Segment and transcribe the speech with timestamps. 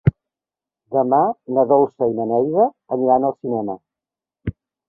[0.95, 1.19] Demà
[1.57, 2.67] na Dolça i na Neida
[2.97, 3.81] aniran al cinema.